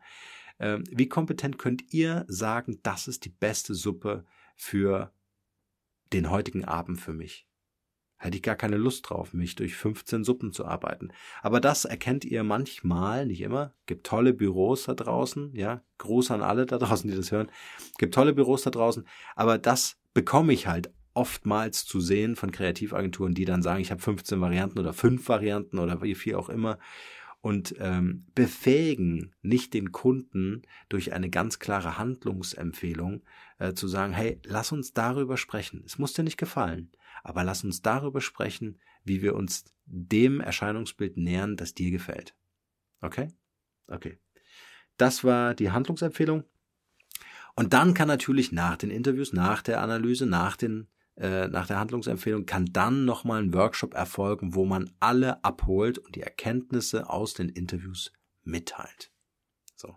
äh, 0.58 0.78
wie 0.90 1.08
kompetent 1.08 1.58
könnt 1.58 1.92
ihr 1.92 2.24
sagen, 2.28 2.80
das 2.82 3.08
ist 3.08 3.24
die 3.24 3.30
beste 3.30 3.74
Suppe 3.74 4.24
für 4.56 5.12
den 6.12 6.30
heutigen 6.30 6.64
Abend 6.64 7.00
für 7.00 7.12
mich? 7.12 7.45
Hätte 8.18 8.36
ich 8.36 8.42
gar 8.42 8.56
keine 8.56 8.76
Lust 8.76 9.08
drauf, 9.08 9.34
mich 9.34 9.56
durch 9.56 9.74
15 9.74 10.24
Suppen 10.24 10.52
zu 10.52 10.64
arbeiten. 10.64 11.08
Aber 11.42 11.60
das 11.60 11.84
erkennt 11.84 12.24
ihr 12.24 12.44
manchmal, 12.44 13.26
nicht 13.26 13.42
immer. 13.42 13.74
Gibt 13.84 14.06
tolle 14.06 14.32
Büros 14.32 14.84
da 14.84 14.94
draußen, 14.94 15.54
ja. 15.54 15.82
Gruß 15.98 16.30
an 16.30 16.42
alle 16.42 16.66
da 16.66 16.78
draußen, 16.78 17.10
die 17.10 17.16
das 17.16 17.30
hören. 17.30 17.50
Gibt 17.98 18.14
tolle 18.14 18.32
Büros 18.32 18.62
da 18.62 18.70
draußen. 18.70 19.06
Aber 19.34 19.58
das 19.58 19.98
bekomme 20.14 20.52
ich 20.52 20.66
halt 20.66 20.90
oftmals 21.12 21.84
zu 21.84 22.00
sehen 22.00 22.36
von 22.36 22.52
Kreativagenturen, 22.52 23.34
die 23.34 23.44
dann 23.44 23.62
sagen, 23.62 23.80
ich 23.80 23.90
habe 23.90 24.02
15 24.02 24.40
Varianten 24.40 24.78
oder 24.78 24.92
fünf 24.92 25.28
Varianten 25.28 25.78
oder 25.78 26.02
wie 26.02 26.14
viel 26.14 26.34
auch 26.34 26.48
immer 26.48 26.78
und 27.46 27.76
ähm, 27.78 28.26
befähigen 28.34 29.32
nicht 29.40 29.72
den 29.72 29.92
Kunden 29.92 30.62
durch 30.88 31.12
eine 31.12 31.30
ganz 31.30 31.60
klare 31.60 31.96
Handlungsempfehlung 31.96 33.22
äh, 33.58 33.72
zu 33.72 33.86
sagen, 33.86 34.12
hey, 34.12 34.40
lass 34.44 34.72
uns 34.72 34.94
darüber 34.94 35.36
sprechen. 35.36 35.84
Es 35.86 35.96
muss 35.96 36.12
dir 36.12 36.24
nicht 36.24 36.38
gefallen, 36.38 36.90
aber 37.26 37.42
lass 37.42 37.64
uns 37.64 37.82
darüber 37.82 38.20
sprechen, 38.20 38.78
wie 39.04 39.20
wir 39.20 39.34
uns 39.34 39.64
dem 39.84 40.40
Erscheinungsbild 40.40 41.16
nähern, 41.16 41.56
das 41.56 41.74
dir 41.74 41.90
gefällt. 41.90 42.36
Okay? 43.00 43.28
Okay. 43.88 44.18
Das 44.96 45.24
war 45.24 45.54
die 45.54 45.70
Handlungsempfehlung. 45.70 46.44
Und 47.56 47.72
dann 47.72 47.94
kann 47.94 48.08
natürlich 48.08 48.52
nach 48.52 48.76
den 48.76 48.90
Interviews, 48.90 49.32
nach 49.32 49.62
der 49.62 49.80
Analyse, 49.82 50.26
nach 50.26 50.56
den 50.56 50.88
äh, 51.16 51.48
nach 51.48 51.66
der 51.66 51.78
Handlungsempfehlung 51.78 52.44
kann 52.44 52.66
dann 52.66 53.06
nochmal 53.06 53.42
ein 53.42 53.54
Workshop 53.54 53.94
erfolgen, 53.94 54.54
wo 54.54 54.66
man 54.66 54.90
alle 55.00 55.42
abholt 55.42 55.98
und 55.98 56.14
die 56.14 56.20
Erkenntnisse 56.20 57.08
aus 57.08 57.32
den 57.32 57.48
Interviews 57.48 58.12
mitteilt. 58.44 59.10
So, 59.76 59.96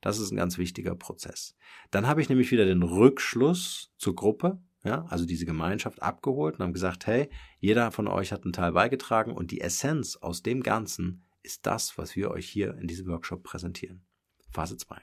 das 0.00 0.20
ist 0.20 0.30
ein 0.30 0.36
ganz 0.36 0.58
wichtiger 0.58 0.94
Prozess. 0.94 1.56
Dann 1.90 2.06
habe 2.06 2.22
ich 2.22 2.28
nämlich 2.28 2.52
wieder 2.52 2.66
den 2.66 2.84
Rückschluss 2.84 3.92
zur 3.98 4.14
Gruppe, 4.14 4.62
ja, 4.84 5.04
also 5.08 5.26
diese 5.26 5.46
Gemeinschaft 5.46 6.02
abgeholt 6.02 6.56
und 6.56 6.64
haben 6.64 6.72
gesagt, 6.72 7.06
hey, 7.06 7.28
jeder 7.58 7.90
von 7.90 8.08
euch 8.08 8.32
hat 8.32 8.44
einen 8.44 8.52
Teil 8.52 8.72
beigetragen 8.72 9.32
und 9.32 9.50
die 9.50 9.60
Essenz 9.60 10.16
aus 10.16 10.42
dem 10.42 10.62
Ganzen 10.62 11.24
ist 11.42 11.66
das, 11.66 11.96
was 11.98 12.16
wir 12.16 12.30
euch 12.30 12.48
hier 12.48 12.74
in 12.78 12.86
diesem 12.86 13.06
Workshop 13.08 13.42
präsentieren. 13.42 14.04
Phase 14.50 14.76
2. 14.76 14.96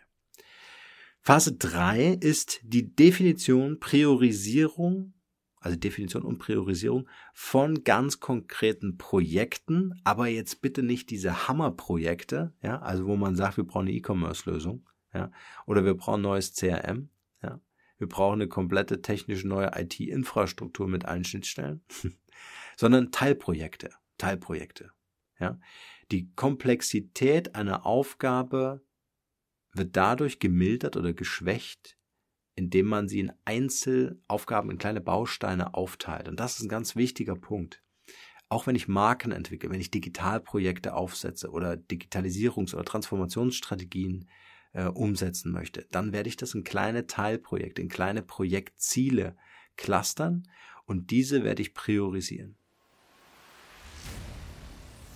Phase 1.21 1.55
3 1.55 2.13
ist 2.13 2.59
die 2.63 2.95
Definition, 2.95 3.79
Priorisierung 3.79 5.13
also 5.59 5.77
Definition 5.77 6.23
und 6.23 6.37
Priorisierung 6.37 7.07
von 7.33 7.83
ganz 7.83 8.19
konkreten 8.19 8.97
Projekten, 8.97 9.99
aber 10.03 10.27
jetzt 10.27 10.61
bitte 10.61 10.83
nicht 10.83 11.09
diese 11.09 11.47
Hammerprojekte, 11.47 12.53
ja, 12.61 12.79
also 12.81 13.05
wo 13.05 13.15
man 13.15 13.35
sagt, 13.35 13.57
wir 13.57 13.65
brauchen 13.65 13.87
eine 13.87 13.91
E-Commerce-Lösung, 13.91 14.87
ja, 15.13 15.31
oder 15.65 15.83
wir 15.83 15.95
brauchen 15.95 16.21
ein 16.21 16.21
neues 16.21 16.53
CRM, 16.53 17.09
wir 17.97 18.07
brauchen 18.07 18.41
eine 18.41 18.47
komplette 18.47 19.01
technische 19.01 19.47
neue 19.47 19.71
IT-Infrastruktur 19.75 20.87
mit 20.87 21.05
allen 21.05 21.23
Schnittstellen, 21.23 21.81
sondern 22.77 23.11
Teilprojekte, 23.11 23.91
Teilprojekte, 24.17 24.91
ja. 25.39 25.59
Die 26.11 26.31
Komplexität 26.35 27.55
einer 27.55 27.85
Aufgabe 27.85 28.81
wird 29.73 29.95
dadurch 29.97 30.39
gemildert 30.39 30.95
oder 30.95 31.13
geschwächt, 31.13 31.97
indem 32.55 32.87
man 32.87 33.07
sie 33.07 33.19
in 33.19 33.33
Einzelaufgaben, 33.45 34.71
in 34.71 34.77
kleine 34.77 35.01
Bausteine 35.01 35.73
aufteilt. 35.73 36.27
Und 36.27 36.39
das 36.39 36.57
ist 36.57 36.63
ein 36.63 36.69
ganz 36.69 36.95
wichtiger 36.95 37.35
Punkt. 37.35 37.83
Auch 38.49 38.65
wenn 38.65 38.75
ich 38.75 38.87
Marken 38.87 39.31
entwickle, 39.31 39.69
wenn 39.69 39.81
ich 39.81 39.91
Digitalprojekte 39.91 40.93
aufsetze 40.95 41.49
oder 41.51 41.73
Digitalisierungs- 41.73 42.73
oder 42.73 42.85
Transformationsstrategien 42.85 44.29
äh, 44.73 44.85
umsetzen 44.85 45.51
möchte, 45.51 45.85
dann 45.91 46.13
werde 46.13 46.29
ich 46.29 46.37
das 46.37 46.53
in 46.53 46.63
kleine 46.63 47.07
Teilprojekte, 47.07 47.81
in 47.81 47.89
kleine 47.89 48.21
Projektziele 48.21 49.35
clustern 49.75 50.47
und 50.85 51.11
diese 51.11 51.43
werde 51.43 51.61
ich 51.61 51.73
priorisieren. 51.73 52.55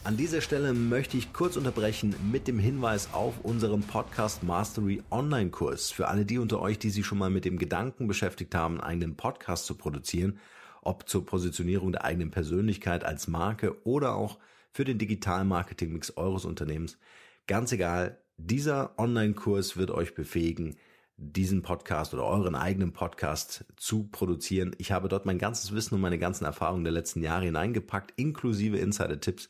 An 0.03 0.17
dieser 0.17 0.41
Stelle 0.41 0.73
möchte 0.73 1.15
ich 1.15 1.31
kurz 1.31 1.57
unterbrechen 1.57 2.15
mit 2.31 2.47
dem 2.47 2.57
Hinweis 2.57 3.13
auf 3.13 3.45
unseren 3.45 3.81
Podcast 3.81 4.41
Mastery 4.41 5.03
Online-Kurs. 5.11 5.91
Für 5.91 6.07
alle 6.07 6.25
die 6.25 6.39
unter 6.39 6.59
euch, 6.59 6.79
die 6.79 6.89
sich 6.89 7.05
schon 7.05 7.19
mal 7.19 7.29
mit 7.29 7.45
dem 7.45 7.59
Gedanken 7.59 8.07
beschäftigt 8.07 8.55
haben, 8.55 8.81
einen 8.81 8.83
eigenen 8.83 9.15
Podcast 9.15 9.67
zu 9.67 9.75
produzieren, 9.75 10.39
ob 10.81 11.07
zur 11.07 11.23
Positionierung 11.23 11.91
der 11.91 12.03
eigenen 12.03 12.31
Persönlichkeit 12.31 13.03
als 13.03 13.27
Marke 13.27 13.85
oder 13.85 14.15
auch 14.15 14.39
für 14.71 14.85
den 14.85 14.97
digitalen 14.97 15.47
Marketing-Mix 15.47 16.17
eures 16.17 16.45
Unternehmens. 16.45 16.97
Ganz 17.45 17.71
egal, 17.71 18.17
dieser 18.47 18.97
Online-Kurs 18.97 19.77
wird 19.77 19.91
euch 19.91 20.13
befähigen, 20.13 20.75
diesen 21.17 21.61
Podcast 21.61 22.13
oder 22.13 22.25
euren 22.25 22.55
eigenen 22.55 22.93
Podcast 22.93 23.65
zu 23.75 24.07
produzieren. 24.07 24.75
Ich 24.79 24.91
habe 24.91 25.07
dort 25.07 25.25
mein 25.25 25.37
ganzes 25.37 25.73
Wissen 25.73 25.95
und 25.95 26.01
meine 26.01 26.17
ganzen 26.17 26.45
Erfahrungen 26.45 26.83
der 26.83 26.93
letzten 26.93 27.21
Jahre 27.21 27.45
hineingepackt, 27.45 28.13
inklusive 28.15 28.77
Insider-Tipps 28.77 29.49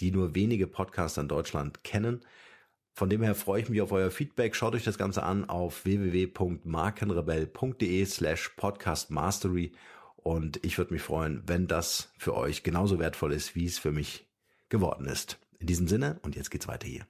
die 0.00 0.10
nur 0.10 0.34
wenige 0.34 0.66
Podcaster 0.66 1.20
in 1.22 1.28
Deutschland 1.28 1.84
kennen. 1.84 2.24
Von 2.94 3.08
dem 3.08 3.22
her 3.22 3.36
freue 3.36 3.62
ich 3.62 3.70
mich 3.70 3.80
auf 3.80 3.92
euer 3.92 4.10
Feedback. 4.10 4.54
Schaut 4.54 4.74
euch 4.74 4.84
das 4.84 4.98
Ganze 4.98 5.22
an 5.22 5.48
auf 5.48 5.86
www.markenrebell.de 5.86 8.04
slash 8.04 8.50
podcastmastery 8.56 9.72
und 10.16 10.62
ich 10.64 10.78
würde 10.78 10.92
mich 10.92 11.02
freuen, 11.02 11.42
wenn 11.46 11.66
das 11.66 12.12
für 12.18 12.36
euch 12.36 12.62
genauso 12.62 12.98
wertvoll 12.98 13.32
ist, 13.32 13.54
wie 13.54 13.64
es 13.64 13.78
für 13.78 13.92
mich 13.92 14.28
geworden 14.68 15.06
ist. 15.06 15.38
In 15.58 15.68
diesem 15.68 15.88
Sinne 15.88 16.20
und 16.22 16.36
jetzt 16.36 16.50
geht's 16.50 16.68
weiter 16.68 16.86
hier. 16.86 17.06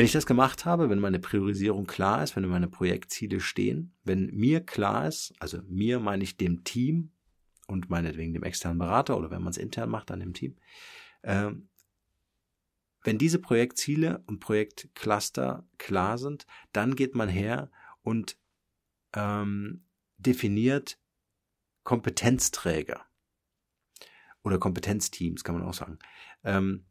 Wenn 0.00 0.06
ich 0.06 0.12
das 0.12 0.24
gemacht 0.24 0.64
habe, 0.64 0.88
wenn 0.88 0.98
meine 0.98 1.18
Priorisierung 1.18 1.86
klar 1.86 2.24
ist, 2.24 2.34
wenn 2.34 2.48
meine 2.48 2.68
Projektziele 2.68 3.38
stehen, 3.38 3.94
wenn 4.02 4.34
mir 4.34 4.64
klar 4.64 5.06
ist, 5.06 5.34
also 5.40 5.58
mir 5.68 6.00
meine 6.00 6.24
ich 6.24 6.38
dem 6.38 6.64
Team 6.64 7.10
und 7.66 7.90
meinetwegen 7.90 8.32
dem 8.32 8.42
externen 8.42 8.78
Berater 8.78 9.18
oder 9.18 9.30
wenn 9.30 9.42
man 9.42 9.50
es 9.50 9.58
intern 9.58 9.90
macht, 9.90 10.08
dann 10.08 10.20
dem 10.20 10.32
Team, 10.32 10.56
äh, 11.20 11.50
wenn 13.02 13.18
diese 13.18 13.40
Projektziele 13.40 14.24
und 14.26 14.40
Projektcluster 14.40 15.68
klar 15.76 16.16
sind, 16.16 16.46
dann 16.72 16.96
geht 16.96 17.14
man 17.14 17.28
her 17.28 17.70
und 18.00 18.38
ähm, 19.14 19.84
definiert 20.16 20.98
Kompetenzträger 21.84 23.04
oder 24.42 24.58
Kompetenzteams, 24.58 25.44
kann 25.44 25.56
man 25.56 25.64
auch 25.68 25.74
sagen. 25.74 25.98
Ähm, 26.42 26.86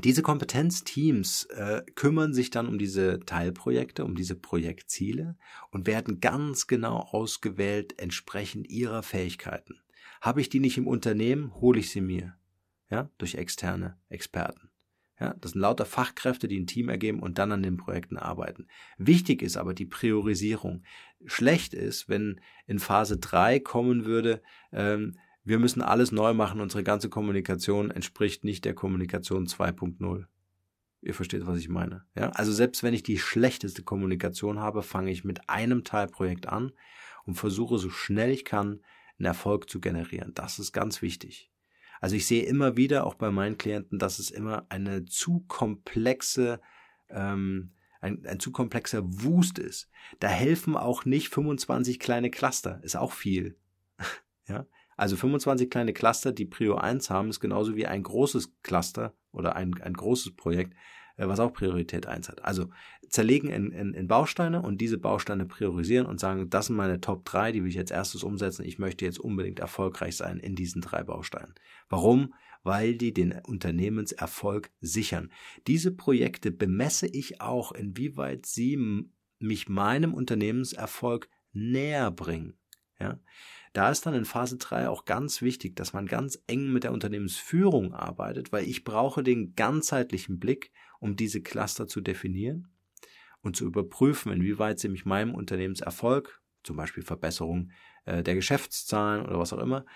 diese 0.00 0.22
Kompetenzteams 0.22 1.44
äh, 1.44 1.82
kümmern 1.94 2.32
sich 2.32 2.50
dann 2.50 2.66
um 2.66 2.78
diese 2.78 3.20
Teilprojekte, 3.20 4.04
um 4.04 4.14
diese 4.14 4.34
Projektziele 4.34 5.36
und 5.70 5.86
werden 5.86 6.20
ganz 6.20 6.66
genau 6.66 6.98
ausgewählt 6.98 7.98
entsprechend 7.98 8.68
ihrer 8.68 9.02
Fähigkeiten. 9.02 9.80
Habe 10.20 10.40
ich 10.40 10.48
die 10.48 10.60
nicht 10.60 10.78
im 10.78 10.86
Unternehmen, 10.86 11.54
hole 11.56 11.80
ich 11.80 11.90
sie 11.90 12.00
mir, 12.00 12.34
ja, 12.90 13.10
durch 13.18 13.34
externe 13.34 13.98
Experten. 14.08 14.70
Ja, 15.20 15.34
das 15.40 15.52
sind 15.52 15.60
lauter 15.60 15.84
Fachkräfte, 15.84 16.48
die 16.48 16.58
ein 16.58 16.66
Team 16.66 16.88
ergeben 16.88 17.20
und 17.20 17.38
dann 17.38 17.52
an 17.52 17.62
den 17.62 17.76
Projekten 17.76 18.16
arbeiten. 18.16 18.66
Wichtig 18.98 19.42
ist 19.42 19.56
aber 19.56 19.72
die 19.72 19.86
Priorisierung. 19.86 20.82
Schlecht 21.26 21.74
ist, 21.74 22.08
wenn 22.08 22.40
in 22.66 22.80
Phase 22.80 23.18
drei 23.18 23.60
kommen 23.60 24.04
würde, 24.04 24.42
ähm, 24.72 25.18
wir 25.44 25.58
müssen 25.58 25.82
alles 25.82 26.12
neu 26.12 26.34
machen, 26.34 26.60
unsere 26.60 26.84
ganze 26.84 27.08
Kommunikation 27.08 27.90
entspricht 27.90 28.44
nicht 28.44 28.64
der 28.64 28.74
Kommunikation 28.74 29.46
2.0. 29.46 30.26
Ihr 31.00 31.14
versteht, 31.14 31.46
was 31.46 31.58
ich 31.58 31.68
meine. 31.68 32.04
Ja? 32.14 32.30
Also 32.30 32.52
selbst 32.52 32.82
wenn 32.82 32.94
ich 32.94 33.02
die 33.02 33.18
schlechteste 33.18 33.82
Kommunikation 33.82 34.60
habe, 34.60 34.82
fange 34.82 35.10
ich 35.10 35.24
mit 35.24 35.48
einem 35.48 35.82
Teilprojekt 35.82 36.48
an 36.48 36.72
und 37.24 37.34
versuche 37.34 37.78
so 37.78 37.90
schnell 37.90 38.30
ich 38.30 38.44
kann, 38.44 38.80
einen 39.18 39.26
Erfolg 39.26 39.68
zu 39.68 39.80
generieren. 39.80 40.32
Das 40.34 40.58
ist 40.58 40.72
ganz 40.72 41.02
wichtig. 41.02 41.50
Also 42.00 42.16
ich 42.16 42.26
sehe 42.26 42.44
immer 42.44 42.76
wieder, 42.76 43.06
auch 43.06 43.14
bei 43.14 43.30
meinen 43.30 43.58
Klienten, 43.58 43.98
dass 43.98 44.18
es 44.18 44.30
immer 44.30 44.66
eine 44.68 45.04
zu 45.04 45.44
komplexe, 45.46 46.60
ähm, 47.08 47.72
ein, 48.00 48.26
ein 48.26 48.40
zu 48.40 48.50
komplexer 48.50 49.02
Wust 49.04 49.58
ist, 49.58 49.88
da 50.18 50.28
helfen 50.28 50.76
auch 50.76 51.04
nicht 51.04 51.28
25 51.28 52.00
kleine 52.00 52.30
Cluster, 52.30 52.80
ist 52.82 52.96
auch 52.96 53.12
viel. 53.12 53.56
ja, 54.48 54.66
also 54.96 55.16
25 55.16 55.70
kleine 55.70 55.92
Cluster, 55.92 56.32
die 56.32 56.44
Prio 56.44 56.76
1 56.76 57.10
haben, 57.10 57.30
ist 57.30 57.40
genauso 57.40 57.76
wie 57.76 57.86
ein 57.86 58.02
großes 58.02 58.52
Cluster 58.62 59.14
oder 59.32 59.56
ein, 59.56 59.74
ein 59.82 59.94
großes 59.94 60.36
Projekt, 60.36 60.74
äh, 61.16 61.26
was 61.26 61.40
auch 61.40 61.52
Priorität 61.52 62.06
1 62.06 62.28
hat. 62.28 62.44
Also 62.44 62.68
zerlegen 63.08 63.50
in, 63.50 63.70
in, 63.72 63.94
in 63.94 64.08
Bausteine 64.08 64.62
und 64.62 64.80
diese 64.80 64.98
Bausteine 64.98 65.46
priorisieren 65.46 66.06
und 66.06 66.20
sagen, 66.20 66.48
das 66.50 66.66
sind 66.66 66.76
meine 66.76 67.00
Top 67.00 67.24
3, 67.24 67.52
die 67.52 67.62
will 67.62 67.68
ich 67.68 67.74
jetzt 67.74 67.92
erstes 67.92 68.22
umsetzen. 68.22 68.64
Ich 68.64 68.78
möchte 68.78 69.04
jetzt 69.04 69.20
unbedingt 69.20 69.60
erfolgreich 69.60 70.16
sein 70.16 70.38
in 70.38 70.54
diesen 70.54 70.82
drei 70.82 71.02
Bausteinen. 71.02 71.54
Warum? 71.88 72.34
Weil 72.62 72.94
die 72.94 73.12
den 73.12 73.32
Unternehmenserfolg 73.46 74.70
sichern. 74.80 75.30
Diese 75.66 75.90
Projekte 75.90 76.52
bemesse 76.52 77.06
ich 77.06 77.40
auch, 77.40 77.72
inwieweit 77.72 78.46
sie 78.46 79.08
mich 79.38 79.68
meinem 79.68 80.14
Unternehmenserfolg 80.14 81.28
näher 81.52 82.10
bringen. 82.10 82.54
Ja? 83.00 83.18
Da 83.72 83.90
ist 83.90 84.04
dann 84.04 84.14
in 84.14 84.26
Phase 84.26 84.58
3 84.58 84.88
auch 84.88 85.04
ganz 85.06 85.40
wichtig, 85.40 85.76
dass 85.76 85.94
man 85.94 86.06
ganz 86.06 86.42
eng 86.46 86.72
mit 86.72 86.84
der 86.84 86.92
Unternehmensführung 86.92 87.94
arbeitet, 87.94 88.52
weil 88.52 88.68
ich 88.68 88.84
brauche 88.84 89.22
den 89.22 89.54
ganzheitlichen 89.54 90.38
Blick, 90.38 90.72
um 91.00 91.16
diese 91.16 91.40
Cluster 91.40 91.86
zu 91.86 92.00
definieren 92.02 92.68
und 93.40 93.56
zu 93.56 93.64
überprüfen, 93.64 94.30
inwieweit 94.30 94.78
sie 94.78 94.88
mich 94.88 95.06
meinem 95.06 95.34
Unternehmenserfolg, 95.34 96.42
zum 96.62 96.76
Beispiel 96.76 97.02
Verbesserung 97.02 97.70
äh, 98.04 98.22
der 98.22 98.34
Geschäftszahlen 98.34 99.24
oder 99.24 99.38
was 99.38 99.52
auch 99.52 99.58
immer, 99.58 99.86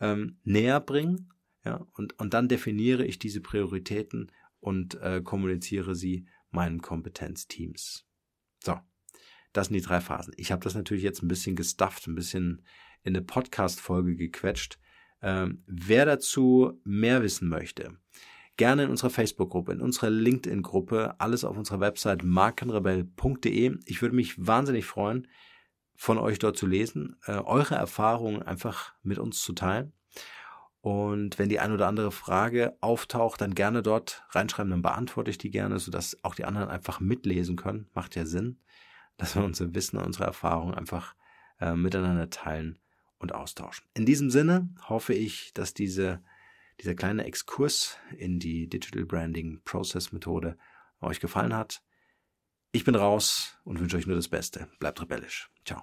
ähm, 0.00 0.38
näher 0.44 0.80
bringen. 0.80 1.32
Ja, 1.64 1.86
und, 1.92 2.18
und 2.18 2.34
dann 2.34 2.48
definiere 2.48 3.04
ich 3.04 3.18
diese 3.18 3.40
Prioritäten 3.40 4.30
und 4.60 5.00
äh, 5.00 5.22
kommuniziere 5.22 5.94
sie 5.94 6.26
meinen 6.50 6.82
Kompetenzteams. 6.82 8.04
So, 8.62 8.78
das 9.52 9.68
sind 9.68 9.74
die 9.74 9.82
drei 9.82 10.00
Phasen. 10.00 10.34
Ich 10.36 10.52
habe 10.52 10.62
das 10.62 10.74
natürlich 10.74 11.04
jetzt 11.04 11.22
ein 11.22 11.28
bisschen 11.28 11.56
gestufft, 11.56 12.06
ein 12.06 12.14
bisschen 12.14 12.62
in 13.02 13.16
eine 13.16 13.24
Podcast-Folge 13.24 14.16
gequetscht. 14.16 14.78
Ähm, 15.22 15.62
wer 15.66 16.04
dazu 16.04 16.80
mehr 16.84 17.22
wissen 17.22 17.48
möchte, 17.48 17.96
gerne 18.56 18.84
in 18.84 18.90
unserer 18.90 19.10
Facebook-Gruppe, 19.10 19.72
in 19.72 19.80
unserer 19.80 20.10
LinkedIn-Gruppe, 20.10 21.14
alles 21.18 21.44
auf 21.44 21.56
unserer 21.56 21.80
Website 21.80 22.24
markenrebell.de. 22.24 23.78
Ich 23.86 24.02
würde 24.02 24.16
mich 24.16 24.34
wahnsinnig 24.44 24.84
freuen, 24.84 25.28
von 25.94 26.18
euch 26.18 26.38
dort 26.38 26.56
zu 26.56 26.66
lesen, 26.66 27.16
äh, 27.26 27.32
eure 27.32 27.76
Erfahrungen 27.76 28.42
einfach 28.42 28.94
mit 29.02 29.18
uns 29.18 29.42
zu 29.42 29.52
teilen. 29.52 29.92
Und 30.80 31.38
wenn 31.38 31.48
die 31.48 31.60
ein 31.60 31.70
oder 31.70 31.86
andere 31.86 32.10
Frage 32.10 32.76
auftaucht, 32.80 33.40
dann 33.40 33.54
gerne 33.54 33.82
dort 33.82 34.24
reinschreiben, 34.30 34.72
dann 34.72 34.82
beantworte 34.82 35.30
ich 35.30 35.38
die 35.38 35.50
gerne, 35.50 35.78
sodass 35.78 36.18
auch 36.24 36.34
die 36.34 36.44
anderen 36.44 36.68
einfach 36.68 36.98
mitlesen 36.98 37.54
können. 37.54 37.88
Macht 37.94 38.16
ja 38.16 38.26
Sinn, 38.26 38.58
dass 39.16 39.36
wir 39.36 39.44
unser 39.44 39.72
Wissen 39.76 39.98
und 39.98 40.06
unsere 40.06 40.24
Erfahrungen 40.24 40.74
einfach 40.74 41.14
äh, 41.60 41.74
miteinander 41.74 42.30
teilen 42.30 42.80
und 43.22 43.34
austauschen. 43.34 43.86
In 43.94 44.04
diesem 44.04 44.30
Sinne 44.30 44.68
hoffe 44.88 45.14
ich, 45.14 45.54
dass 45.54 45.72
diese, 45.72 46.22
dieser 46.80 46.94
kleine 46.94 47.24
Exkurs 47.24 47.96
in 48.18 48.38
die 48.38 48.68
Digital 48.68 49.06
Branding 49.06 49.62
Process 49.64 50.12
Methode 50.12 50.58
euch 51.00 51.20
gefallen 51.20 51.54
hat. 51.54 51.82
Ich 52.72 52.84
bin 52.84 52.94
raus 52.94 53.58
und 53.64 53.80
wünsche 53.80 53.96
euch 53.96 54.06
nur 54.06 54.16
das 54.16 54.28
Beste. 54.28 54.68
Bleibt 54.78 55.00
rebellisch. 55.00 55.50
Ciao. 55.64 55.82